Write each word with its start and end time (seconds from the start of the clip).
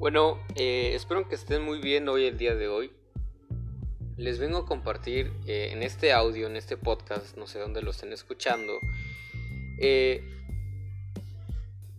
Bueno, 0.00 0.38
eh, 0.54 0.92
espero 0.94 1.28
que 1.28 1.34
estén 1.34 1.62
muy 1.62 1.78
bien 1.78 2.08
hoy 2.08 2.24
el 2.24 2.38
día 2.38 2.54
de 2.54 2.68
hoy. 2.68 2.90
Les 4.16 4.38
vengo 4.38 4.56
a 4.56 4.64
compartir 4.64 5.30
eh, 5.46 5.72
en 5.72 5.82
este 5.82 6.14
audio, 6.14 6.46
en 6.46 6.56
este 6.56 6.78
podcast, 6.78 7.36
no 7.36 7.46
sé 7.46 7.58
dónde 7.58 7.82
lo 7.82 7.90
estén 7.90 8.10
escuchando, 8.14 8.78
eh, 9.78 10.24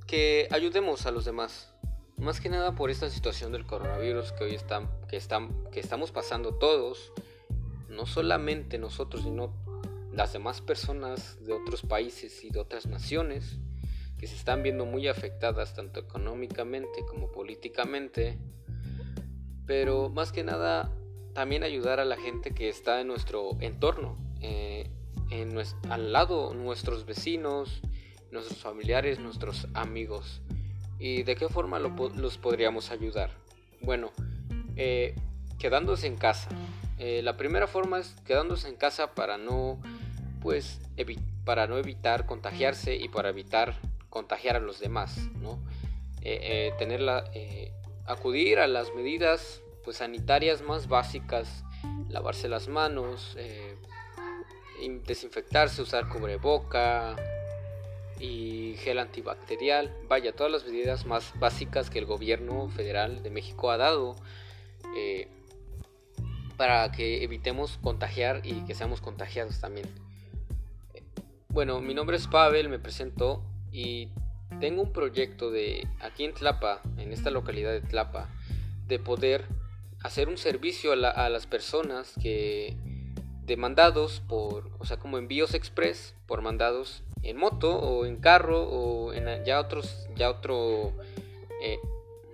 que 0.07 0.47
ayudemos 0.49 1.05
a 1.05 1.11
los 1.11 1.25
demás. 1.25 1.75
Más 2.17 2.41
que 2.41 2.49
nada 2.49 2.73
por 2.73 2.89
esta 2.89 3.07
situación 3.07 3.51
del 3.51 3.67
coronavirus 3.67 4.31
que 4.31 4.45
hoy 4.45 4.55
están, 4.55 4.89
que, 5.07 5.17
están, 5.17 5.69
que 5.69 5.79
estamos 5.79 6.11
pasando 6.11 6.55
todos, 6.55 7.13
no 7.87 8.07
solamente 8.07 8.79
nosotros, 8.79 9.21
sino 9.21 9.53
las 10.11 10.33
demás 10.33 10.59
personas 10.59 11.37
de 11.45 11.53
otros 11.53 11.83
países 11.83 12.43
y 12.43 12.49
de 12.49 12.61
otras 12.61 12.87
naciones 12.87 13.59
que 14.21 14.27
se 14.27 14.35
están 14.35 14.61
viendo 14.61 14.85
muy 14.85 15.07
afectadas 15.07 15.73
tanto 15.73 15.99
económicamente 15.99 17.03
como 17.09 17.31
políticamente, 17.31 18.37
pero 19.65 20.09
más 20.09 20.31
que 20.31 20.43
nada 20.43 20.91
también 21.33 21.63
ayudar 21.63 21.99
a 21.99 22.05
la 22.05 22.17
gente 22.17 22.51
que 22.51 22.69
está 22.69 23.01
en 23.01 23.07
nuestro 23.07 23.57
entorno, 23.61 24.15
eh, 24.39 24.91
al 25.89 26.13
lado, 26.13 26.53
nuestros 26.53 27.05
vecinos, 27.07 27.81
nuestros 28.31 28.59
familiares, 28.59 29.17
nuestros 29.19 29.67
amigos. 29.73 30.43
¿Y 30.99 31.23
de 31.23 31.35
qué 31.35 31.49
forma 31.49 31.79
los 31.79 32.37
podríamos 32.37 32.91
ayudar? 32.91 33.31
Bueno, 33.81 34.11
eh, 34.75 35.15
quedándose 35.57 36.05
en 36.05 36.15
casa. 36.15 36.49
Eh, 36.99 37.21
la 37.23 37.37
primera 37.37 37.65
forma 37.65 37.97
es 37.97 38.13
quedándose 38.23 38.69
en 38.69 38.75
casa 38.75 39.15
para 39.15 39.39
no, 39.39 39.81
pues, 40.41 40.79
para 41.43 41.65
no 41.65 41.79
evitar 41.79 42.27
contagiarse 42.27 42.95
y 42.97 43.09
para 43.09 43.29
evitar 43.29 43.79
contagiar 44.11 44.57
a 44.57 44.59
los 44.59 44.79
demás, 44.79 45.17
¿no? 45.41 45.59
Eh, 46.21 46.71
eh, 46.79 47.73
acudir 48.05 48.59
a 48.59 48.67
las 48.67 48.93
medidas 48.93 49.63
pues, 49.83 49.97
sanitarias 49.97 50.61
más 50.61 50.87
básicas, 50.87 51.63
lavarse 52.09 52.47
las 52.47 52.67
manos, 52.67 53.35
desinfectarse, 55.07 55.81
usar 55.81 56.07
cubreboca, 56.09 57.15
y 58.21 58.75
gel 58.77 58.99
antibacterial. 58.99 59.91
Vaya, 60.07 60.33
todas 60.33 60.51
las 60.51 60.63
medidas 60.63 61.05
más 61.05 61.33
básicas 61.39 61.89
que 61.89 61.99
el 61.99 62.05
gobierno 62.05 62.69
federal 62.69 63.23
de 63.23 63.31
México 63.31 63.71
ha 63.71 63.77
dado 63.77 64.15
eh, 64.95 65.27
para 66.55 66.91
que 66.91 67.23
evitemos 67.23 67.79
contagiar 67.81 68.41
y 68.45 68.63
que 68.65 68.75
seamos 68.75 69.01
contagiados 69.01 69.59
también. 69.59 69.87
Bueno, 71.49 71.81
mi 71.81 71.95
nombre 71.95 72.15
es 72.15 72.27
Pavel, 72.27 72.69
me 72.69 72.79
presento 72.79 73.41
y 73.71 74.09
tengo 74.59 74.81
un 74.81 74.93
proyecto 74.93 75.51
de 75.51 75.87
aquí 75.99 76.25
en 76.25 76.33
Tlapa, 76.33 76.81
en 76.97 77.13
esta 77.13 77.31
localidad 77.31 77.71
de 77.71 77.81
Tlapa, 77.81 78.29
de 78.87 78.99
poder 78.99 79.45
hacer 80.01 80.29
un 80.29 80.37
servicio 80.37 80.93
a, 80.93 81.09
a 81.09 81.29
las 81.29 81.47
personas 81.47 82.13
que 82.21 82.75
de 83.45 83.57
mandados 83.57 84.21
por, 84.27 84.69
o 84.79 84.85
sea, 84.85 84.97
como 84.97 85.17
envíos 85.17 85.53
express 85.53 86.15
por 86.25 86.41
mandados 86.41 87.03
en 87.23 87.37
moto 87.37 87.75
o 87.77 88.05
en 88.05 88.17
carro 88.17 88.63
o 88.63 89.13
en 89.13 89.43
ya 89.45 89.59
otros 89.59 90.07
ya 90.15 90.29
otro 90.29 90.93
eh, 91.61 91.77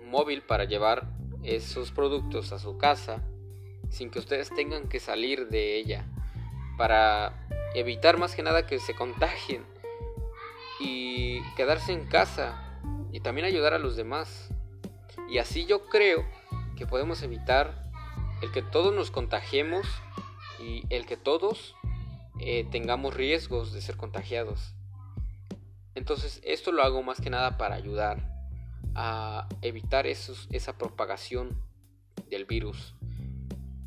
móvil 0.06 0.42
para 0.42 0.64
llevar 0.64 1.08
esos 1.42 1.92
productos 1.92 2.52
a 2.52 2.58
su 2.58 2.78
casa 2.78 3.22
sin 3.90 4.10
que 4.10 4.18
ustedes 4.18 4.50
tengan 4.54 4.88
que 4.88 5.00
salir 5.00 5.48
de 5.48 5.76
ella 5.76 6.06
para 6.76 7.48
evitar 7.74 8.18
más 8.18 8.34
que 8.34 8.42
nada 8.42 8.66
que 8.66 8.78
se 8.78 8.94
contagien 8.94 9.64
y 10.80 11.42
quedarse 11.56 11.92
en 11.92 12.06
casa 12.06 12.80
y 13.12 13.20
también 13.20 13.46
ayudar 13.46 13.74
a 13.74 13.78
los 13.78 13.96
demás. 13.96 14.48
Y 15.28 15.38
así 15.38 15.66
yo 15.66 15.86
creo 15.86 16.24
que 16.76 16.86
podemos 16.86 17.22
evitar 17.22 17.90
el 18.42 18.52
que 18.52 18.62
todos 18.62 18.94
nos 18.94 19.10
contagiemos 19.10 19.86
y 20.60 20.82
el 20.90 21.06
que 21.06 21.16
todos 21.16 21.74
eh, 22.40 22.66
tengamos 22.70 23.14
riesgos 23.14 23.72
de 23.72 23.80
ser 23.80 23.96
contagiados. 23.96 24.74
Entonces 25.94 26.40
esto 26.44 26.70
lo 26.70 26.82
hago 26.82 27.02
más 27.02 27.20
que 27.20 27.30
nada 27.30 27.58
para 27.58 27.74
ayudar 27.74 28.38
a 28.94 29.48
evitar 29.62 30.06
esa 30.06 30.78
propagación 30.78 31.60
del 32.30 32.44
virus 32.44 32.94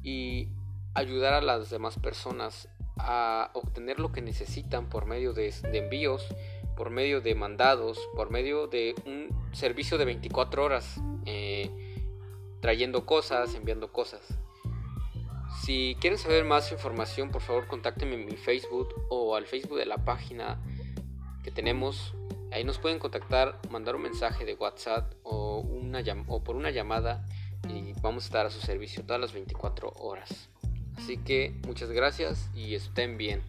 y 0.03 0.50
ayudar 0.94 1.34
a 1.34 1.41
las 1.41 1.69
demás 1.69 1.97
personas 1.97 2.68
a 2.97 3.51
obtener 3.53 4.00
lo 4.00 4.12
que 4.12 4.22
necesitan 4.22 4.90
por 4.90 5.06
medio 5.06 5.34
de, 5.34 5.53
envíos, 5.74 6.28
por 6.76 6.90
medio 6.90 7.22
de 7.22 7.36
mandados, 7.36 8.00
por 8.16 8.32
medio 8.32 8.68
de 8.68 8.96
un 9.06 9.30
servicio 9.54 9.98
de 9.98 10.06
24 10.06 10.64
horas, 10.64 11.00
eh, 11.26 11.70
trayendo 12.62 13.06
cosas, 13.06 13.54
enviando 13.56 13.92
cosas. 13.92 14.22
Si 15.64 15.96
quieren 16.00 16.18
saber 16.18 16.44
más 16.44 16.72
información, 16.72 17.30
por 17.30 17.42
favor 17.42 17.68
contáctenme 17.68 18.16
en 18.16 18.26
mi 18.26 18.36
Facebook 18.36 18.90
o 19.10 19.36
al 19.36 19.46
Facebook 19.46 19.78
de 19.78 19.86
la 19.86 19.98
página 19.98 20.60
que 21.44 21.52
tenemos. 21.52 22.16
Ahí 22.52 22.64
nos 22.64 22.80
pueden 22.80 23.00
contactar, 23.00 23.60
mandar 23.70 23.96
un 23.96 24.02
mensaje 24.02 24.46
de 24.46 24.56
WhatsApp 24.56 25.14
o, 25.24 25.60
una, 25.60 26.02
o 26.28 26.44
por 26.44 26.56
una 26.56 26.72
llamada 26.72 27.26
y 27.70 27.94
vamos 28.02 28.24
a 28.24 28.28
estar 28.28 28.46
a 28.46 28.50
su 28.50 28.60
servicio 28.60 29.04
todas 29.04 29.22
las 29.22 29.34
24 29.34 29.94
horas. 30.00 30.50
Así 30.98 31.18
que 31.18 31.54
muchas 31.66 31.92
gracias 31.92 32.50
y 32.56 32.76
estén 32.76 33.18
bien. 33.18 33.42